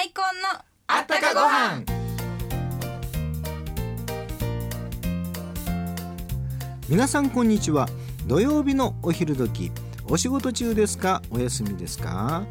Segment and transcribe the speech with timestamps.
[0.00, 0.48] マイコンの
[0.86, 1.84] あったかご飯。
[6.88, 7.86] 皆さんこんにちは。
[8.26, 9.70] 土曜日のお昼時。
[10.08, 11.20] お仕事中ですか？
[11.30, 12.46] お休みですか？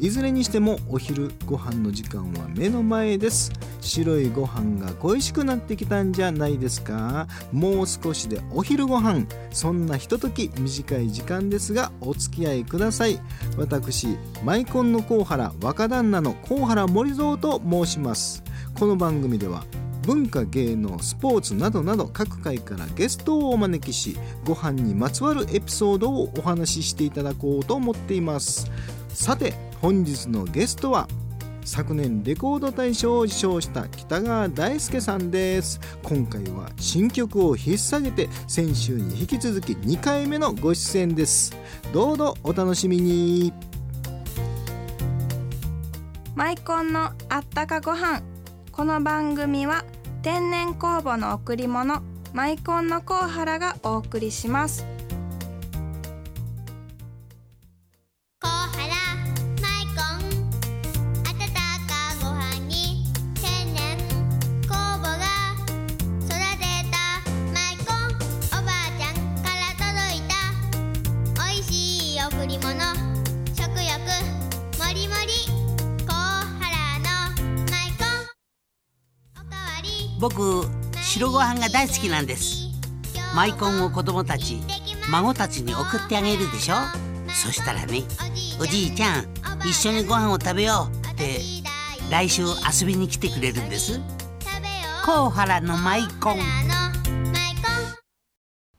[0.00, 7.26] いずれにしてもお昼ご飯の時間は目の前です白いご飯が恋しくなってきたんじゃないですか？
[7.52, 9.26] もう少しでお昼ご飯。
[9.50, 13.20] そんなひととき短い時間ですがお付き合いください。
[13.56, 18.42] 私マイコンの甲原若旦那の甲原森蔵と申します。
[18.78, 19.64] この番組では
[20.02, 28.70] 文化芸能スポーツなどなど各界からゲストをお招きしご飯にまつわるエピソードをお話ししていただこうと思っています。
[29.08, 29.52] さて
[29.82, 31.08] 本日のゲストは
[31.64, 35.80] 昨年レコード大賞を受賞した北川大輔さんです。
[36.02, 41.56] 今回は新曲を引っ提げて先週に引き続き2回目のご出演です。
[41.92, 43.52] どうぞお楽しみに。
[46.34, 48.22] マイコンのあったかご飯。
[48.72, 49.84] この番組は
[50.22, 54.86] 天然酵母の贈り物マイコンのコウハラがお送りします。
[80.20, 80.66] 僕
[81.02, 82.68] 白ご飯が大好きなんです。
[83.34, 84.60] マイコンを子供たち
[85.10, 86.74] 孫たちに送ってあげるでしょ？
[87.28, 88.02] そしたらね
[88.60, 89.24] おじいちゃん
[89.64, 91.38] 一緒にご飯を食べようって
[92.10, 93.98] 来週遊びに来てくれるんです。
[95.06, 96.36] 甲原のマイコン。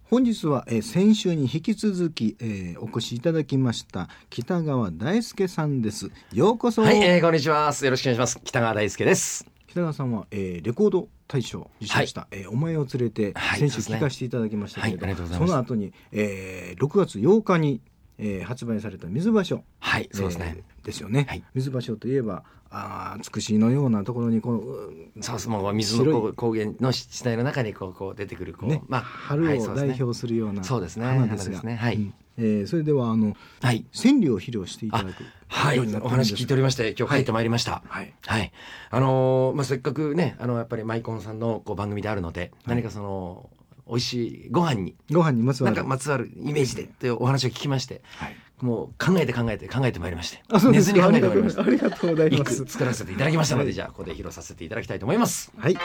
[0.03, 6.11] 本日は、えー先週に引き続き、えーお越しいただきました北川大輔さんです。
[6.33, 7.73] ようこそ、はい、えー、こんにちは。
[7.81, 8.39] よろしくお願いします。
[8.43, 9.47] 北川大輔です。
[9.67, 17.79] 北川さんは、えーレコード大賞を受賞した、えーお前を連れて、はい先週そうですね聞かせていただきましたけれど、はいその後に、えー6月8日に、
[18.17, 21.43] えー発売された水場所はいそうですね、えーですよね、はい。
[21.53, 31.05] 水場所といえばあーつくしのようなところにこううそうそうもう水の高原の地帯の中にこうこう出てくるこう、ね、まあ春を代表するようなそうですね。
[31.05, 31.75] 花ですが、花ですね。
[31.75, 31.95] はい。
[31.95, 37.83] うんえーそれではあのはい川柳を披露していただくはい、お話聞いておりまして、今日帰ってまいりました。
[37.85, 38.53] はいはい、
[38.89, 43.49] あのーまあ、せっかくね、あの、やっぱりマイコンさんのこう番組であるので、何かその。
[43.87, 48.01] 美味しいご飯に、ご飯にまつわるなんかまつわるイメージでというお話を聞きまして。
[48.15, 50.43] はいもう考えて考えて考えてまいりまして。
[50.49, 51.63] あそうですか寝ずに考えてまいりました。
[51.63, 55.51] ありがとうござい一ます句作らせていただきましたので、はいじゃあ、ここで披露させていただきたいと思います。
[55.57, 55.75] はい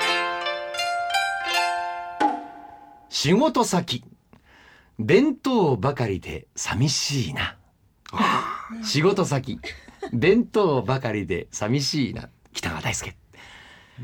[3.08, 4.04] 仕事先。
[4.98, 7.56] 弁当ばかりで寂しいな。
[8.82, 9.60] 仕事先。
[10.12, 12.30] 弁当ばかりで寂しいな。
[12.52, 13.14] 北川大輔。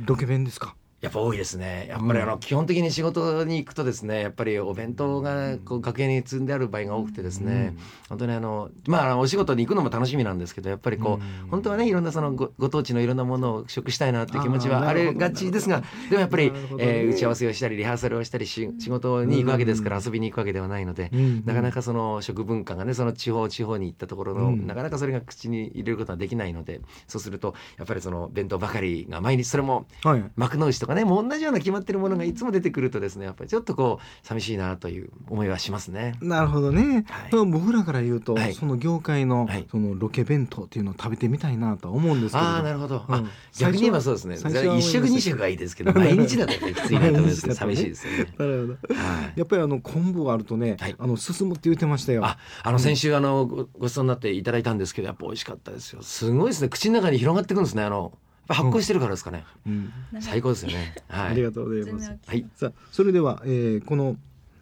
[0.04, 0.76] ロケ弁ですか？
[1.02, 1.86] やっぱ多いですね。
[1.88, 7.74] やっぱりあの、基本的に仕事に行くとですね、やっぱりお弁当がこう楽屋に積んである場合が多くてですね、
[8.08, 21.42] 本当にあの、まあお仕事に行くのも楽しみなんですけど、やっぱりこう、本当はね、いろんなそのごご当地のいろんなものを食したいなっていう気持ちはあれがちですが、でもやっぱり、えー打ち合わせをしたり、リハーサルをしたりし、仕事に行くわけですから遊びに行くわけではないので、うん。
[21.44, 24.68] なかなかその食文化がね、その地方地方に行ったところの、うん。
[24.68, 30.24] なかなかそれが口に入れることはできないので、そうすると、やっぱりその弁当ばかりが毎日それもはい。
[30.36, 36.14] 幕の内とかねもう同じような決まってるものがいつも出てくるとですねやっぱりちょっとこう寂しいなという思いはしますね。
[36.20, 37.46] なるほどね、はい。
[37.46, 38.54] 僕らから言うと、はい。
[38.54, 39.66] その業界の,、はい。
[39.70, 43.14] そのロケ弁当っていうのを食べてみたいなとは思うんですけれどああなるほど、うん。
[43.14, 43.24] あ
[43.58, 44.36] 逆に言えばそうですね。
[44.78, 48.34] 一食二食はいいですけど毎日だときついなと思いますけど寂しいですよね。
[48.38, 48.94] なるほど。
[48.94, 49.38] はい。
[49.38, 50.96] やっぱりあの昆布があるとね、はい。
[50.98, 52.24] あの進むって言ってましたよ。
[52.24, 56.02] ああの先週あのごごちそうになっていただいたんですけどやっぱ美味しかったですよ。
[56.02, 56.68] すごいですね。
[56.68, 58.12] 口の中に広がってくるんですねあの
[58.48, 59.92] 発酵してるからですかね、うん。
[60.20, 60.94] 最高ですよね。
[61.08, 61.28] はい。
[61.30, 62.12] ありがとうございます。
[62.26, 62.46] はい。
[62.54, 64.16] さあそれでは、えーこの、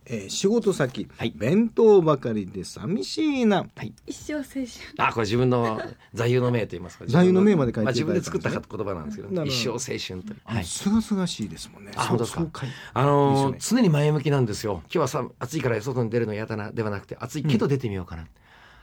[0.06, 1.32] えー仕事先、はい。
[1.36, 3.66] 弁当ばかりで寂しいな。
[4.06, 4.66] 一生青春。
[4.98, 5.80] あこれ自分の
[6.12, 7.04] 座右の銘と言いますか。
[7.06, 11.92] 座右の銘まで書いて自分で作った言葉なんですけど一生青春という、すがすがしいですもんね。
[11.96, 12.46] あ本当ですか。
[12.94, 14.82] あのーいいです常に前向きなんですよ。
[14.84, 18.26] 今日はさ暑いから外に出るの嫌だなではなくて暑いけど出てみようかな、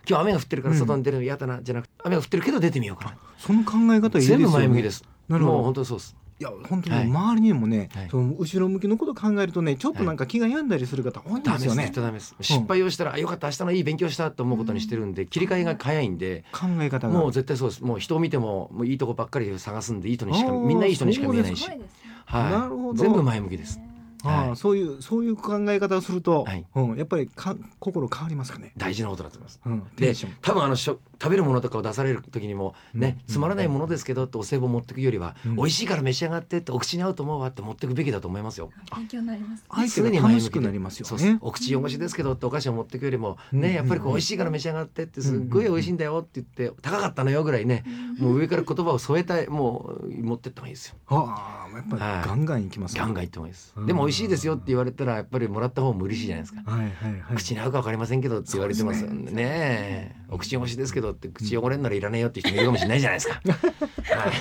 [0.09, 4.44] 今日雨が降ってるから外に出るの嫌だなじゃなくて雨が降ってるけど出てみようかな、その考え方いいですよね。
[4.44, 5.04] 全部前向きです。
[5.27, 5.57] なるほど。
[5.57, 6.15] もう本当にそうです。
[6.39, 7.06] いや本当にはい。
[7.07, 8.07] 周りにもね、はい。
[8.12, 11.83] その後ろ向きのことを考えるとねちょっとなんか気が病んだりする方多いんですよね。
[11.83, 17.13] 絶対ダメです、失敗をしたらあよかった明日のいい勉強したと思うことにしてるんで、切り替えが早いんで考え方が。
[17.13, 17.83] もう絶対そうです。
[17.83, 21.68] もう人を見てももういいとこばっかり探すんでいい人にしかみんないい人にしか見えないし。
[21.68, 22.51] はい。
[22.51, 23.04] なるほど。
[23.04, 23.80] 全部前向きです
[24.27, 26.65] ああ、はいそういうそういう考え方をすると、はい。
[26.75, 28.74] うん、やっぱりか心変わりますかね。
[28.77, 29.62] 大事なことだと思います。
[29.65, 30.15] うん、テで。
[30.41, 33.33] 多分あのしょ食べるものとかを出される時にもね、うん。
[33.33, 35.56] つまらないものですけどってお歳暮持ってくよりは、うん。
[35.56, 38.69] 美味しいから召し上がってってお口に合うと思うわって持ってくべきだと思いますよ。
[38.95, 41.39] 勉強になります相手が楽しくなりますよね。
[41.41, 43.62] お口汚しですけどってお菓子を持ってくよりも、うん。
[43.62, 47.83] ねやっぱりこう美味しいから召し上がってってすっごい美味しいんだよって言って高かったのよぐらいね、
[48.19, 50.95] もう上から言葉を添えたいもう持ってった方がいいですよ。
[51.07, 52.27] ああ、やっぱりはい。
[52.27, 53.00] ガンガンいきますね。
[53.00, 53.73] ガンガン言ってもいいです。
[53.75, 53.85] うん。
[53.85, 56.62] でも美味しいですよって言われたらやっぱりもらった方も嬉しいじゃないですか。
[56.69, 57.36] はいはいはい。
[57.36, 63.42] 口に合うか分かりませんけどって言われてますよねねえお口汚しですけどって口汚れんならいらねえよって人もいるかもしれないじゃないですか。
[64.18, 64.31] は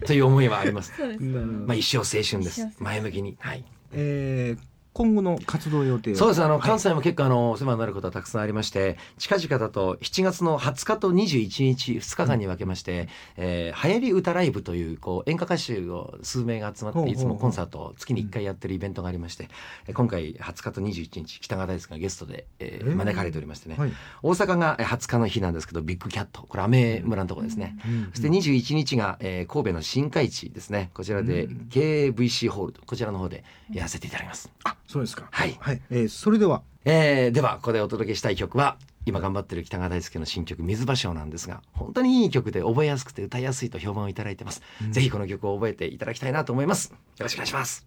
[0.00, 0.92] い、 という思いはあります。
[0.94, 3.36] すまあ一生青春です前向きに。
[3.38, 3.64] はい。
[3.92, 4.68] えー
[4.98, 6.16] 今後の活動予定は？
[6.16, 6.42] そうです。
[6.42, 6.62] あの、はい。
[6.62, 19.48] 関西も結構あの、お世話になることはたくさんありまして、近々だと7月の20日と21日、2日間に分けまして、えー流行り歌ライブという、こう、演歌歌手を数名が集まって、いつもコンサートを月に1回やってるイベントがありまして、
[19.86, 22.96] えー今回20日と21日、北川大輔がゲストで、えーえー？
[22.96, 23.92] 招かれておりましてね、はい。
[24.24, 27.78] 大阪がえー20日の日なんですけど、ビッグキャット、これ、アメ村のところですね。
[27.86, 30.90] うんそして21日が、えー神戸の新海地ですね。
[30.92, 31.68] こちらで、うん。
[31.70, 34.50] KVC ホールと、こちらの方でやらせていただきます。
[34.64, 35.28] あそうですか。
[35.30, 35.56] はい。
[35.60, 36.62] はい、えーそれでは。
[36.84, 46.90] えーではここでお届けしたい曲は今頑張ってる北川大輔の新曲「水芭蕉」なんですが本当にいい曲で覚えやすくて歌いやすいと評判をいただいてます、ぜひこの曲を覚えていただきたいなと思います。
[46.90, 47.86] よろしくお願いします。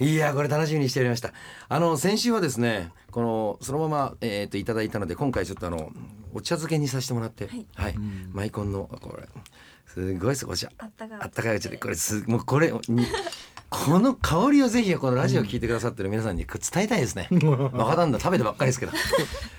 [0.00, 1.32] いやこれ楽しみにしておりました。
[1.68, 5.92] あの先週はですねこのそのまま、えー、といただいたので今回ちょっとあの
[6.32, 7.94] お茶漬けにさせてもらってはい、
[8.32, 9.28] マイコンのこれ
[9.94, 10.70] すごいお茶。
[10.78, 13.06] あったかいあったかいうちでこれすもうこれに
[13.72, 17.28] この香りをぜひこのラジオを聞いてくださってる皆さんに伝えたいですね。
[17.72, 18.92] 若旦那食べてばっかりですけど。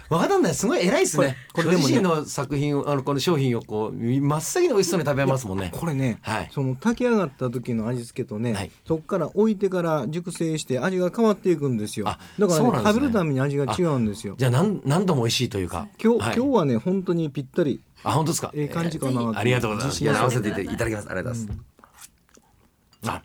[0.09, 1.35] 若旦那すごい偉いですね。
[1.51, 5.71] こ これ自身の作品をあのこの商品をこう真っ先に美味しそうに食べますもんね。
[5.71, 6.49] これね、はい。
[6.51, 8.71] その炊き上がった時の味付けとね、はい。
[8.87, 12.07] そこから置いてから熟成して味が変わっていくんですよ。
[12.07, 12.93] あだから、ねそうなんですね。
[12.93, 14.35] 食べるために味が違うんですよ。
[14.37, 15.87] じゃあ何何度も美味しいというか。
[16.01, 16.35] 今日、はい。
[16.37, 18.51] 今日はね本当にぴったりあ本当ですか？
[18.53, 20.03] ええ感じかなとありがとうございます。
[20.03, 20.81] いや合わせていただきます。
[20.81, 21.47] ありがとうございます。
[23.05, 23.21] あ、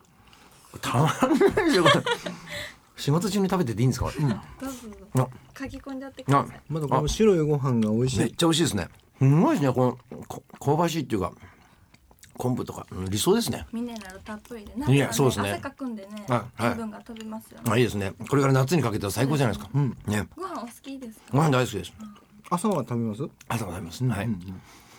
[0.81, 1.85] たまんないよ。
[2.97, 4.07] 仕事中に食べてていいんですか？
[4.09, 4.31] うぞどう
[5.15, 8.89] あぞ書き込んじゃってくださいまだこの白いご飯が美味しいめっちゃ美味しいですね。
[9.19, 9.73] すごいですね。
[9.73, 11.33] このこ香ばしいっていうか
[12.35, 13.67] 昆布とかうん理想ですね。
[13.73, 18.13] ミネラルたっぷりでいなんかやそうですね汗かくんでねはいはい気分が飛びますよねあいいですね。
[18.29, 19.79] これから夏にかけては最高じゃないですか。
[20.07, 20.29] ね。
[20.37, 21.25] ご飯お好きですか？
[21.33, 21.93] ご飯大好きです。
[22.51, 23.23] 朝は食べます？
[23.49, 24.05] 朝ございます。
[24.05, 24.29] はい。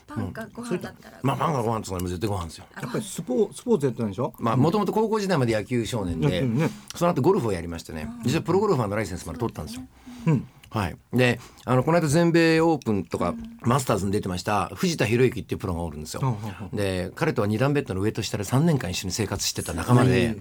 [0.07, 2.65] パンかご飯だったらまあパンがご飯とか絶対ご飯ですよ。
[2.81, 4.33] やっぱりスポースポーツやってたんでしょ？
[4.39, 8.07] まあもともと高校時代まで野球少年でやってるね、その後ゴルフをやりましてね。
[8.23, 9.83] 実はプロゴルファーのライセンスまで取ったんですよ。
[10.27, 10.95] うんはい。
[11.11, 16.37] で、あの、この間全米オープンとか、マスターズに出てました、藤田博之っていうプロがおるんですよ。
[16.73, 20.37] で、彼とは二段ベッドの上と下で3年間一緒に生活してた仲間で、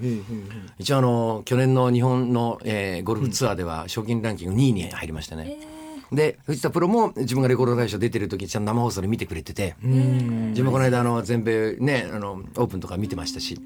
[0.78, 5.56] 一応あの、去年の日本の、えーゴルフツアーでは賞金ランキング2位に入りましてね。
[6.12, 13.60] で、藤田プロも自分がレコード大賞出てる時ちゃんと生放送で見てくれてて、自分もこの間あの、全米ね、あの、オープンとか見てましたし、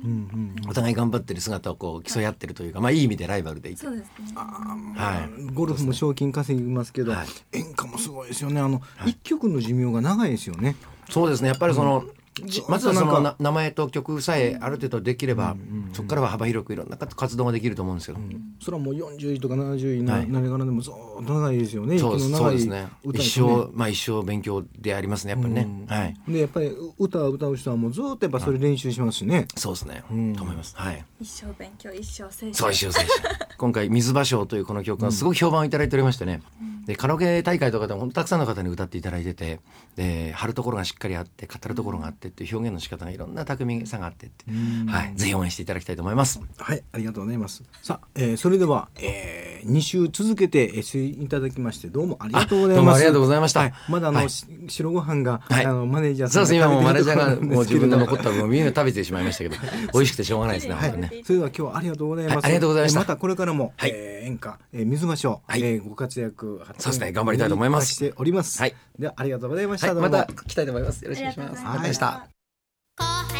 [0.68, 3.82] お互い頑張ってる姿をこう競い合ってるというか、まあいい意味でライバルでいて。
[3.82, 4.34] そうですね。
[4.34, 5.54] はい。
[5.54, 7.58] ゴルフも賞金稼ぎますけど、はい。
[7.58, 8.60] 演歌もすごいですよね。
[8.60, 10.76] あの一、曲の寿命が長いですよね。
[11.10, 11.48] そうですね。
[11.48, 12.21] やっぱりその、ち
[12.68, 15.54] まずはそのな名前と曲さえある程度できれば、
[15.92, 18.18] そこからは幅広くいろんな活動ができると思うんですけど、
[18.60, 20.30] それはもう40位とか70位な、はい。
[20.30, 21.98] なりがらでもずっと長いですよね。
[21.98, 22.88] そうそうですね。
[23.04, 26.16] 歌一生まあ一生勉強でありますねやっぱりね、はい。
[26.26, 30.34] でやっぱり歌を歌う人はもうずっとやっぱそれ練習しますしね、そうですね、ん。
[30.34, 30.74] と思います。
[30.76, 31.04] はい。
[31.20, 36.42] 一生勉強一生青春そう一生選手今回「水芭蕉」というこの曲がすごく評判をいただいておりましてね、
[36.84, 39.60] でカラオケ大会とかでもたくさんの方に歌っていただいてて
[39.94, 44.46] で張るところがしっかりあって語るところがあってっていう表現の仕方がいろんな巧みさがあってって、
[44.90, 46.40] はい、ぜひ応援していただきたいと思います。
[46.58, 47.62] はいありがとうございます。
[47.82, 52.76] さあ、えーそれでは、え2週続けてえ出演いただきましてどうもありがとうございます。
[52.76, 53.60] あどうもありがとうございました。
[53.60, 54.30] はい、まだあの、はい。
[54.30, 55.66] し白ご飯が、はい。
[55.66, 56.54] あのマネージャーさそうんです。
[56.54, 59.56] 今もうマネージャーがもう自分で残った分みんな食べてしまいましたけど
[59.92, 60.90] 美味しくてしょうがないですねはい。
[60.90, 61.22] 本当にね。
[61.24, 62.34] それでは今日はありがとうございます。
[62.36, 63.00] はいありがとうございました。
[63.00, 63.90] えまたこれからも、はい。
[63.94, 65.62] えー演歌、えー水場所、はい。
[65.62, 67.12] えーご活躍発そうですね。
[67.12, 67.94] 頑張りたいと思います。
[67.94, 68.58] しております。
[68.60, 68.74] はい。
[68.98, 69.94] ではありがとうございました。
[69.94, 71.02] また来たいと思います。
[71.04, 71.50] よろしくお願いします。
[71.50, 73.31] ありがとうございました。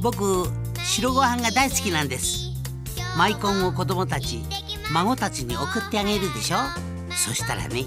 [0.00, 0.48] 僕
[0.84, 2.48] 白ご飯が大好きなんです。
[3.16, 4.42] マイコンを子供たち
[4.92, 6.56] 孫たちに送ってあげるでしょ？
[7.10, 7.84] そしたらね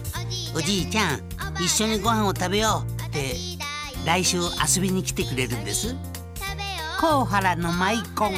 [0.55, 1.21] おじいちゃん
[1.63, 3.35] 一緒にご飯を食べようって
[4.05, 5.95] 来週遊びに来てくれるんです。
[6.99, 8.33] 甲原のマイコン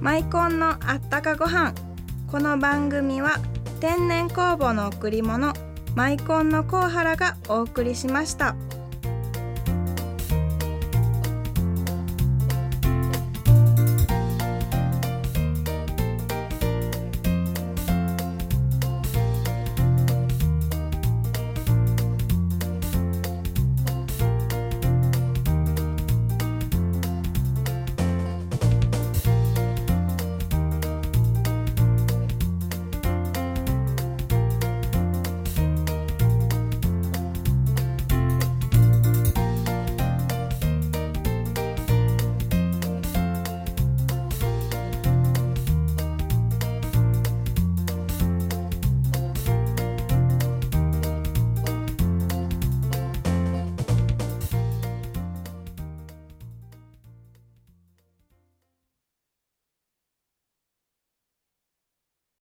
[0.00, 1.72] マイコンのあったかご飯
[2.30, 3.40] この番組は
[3.80, 5.52] 天然酵母の贈り物
[5.96, 8.54] マイコンのコウハラがお送りしました。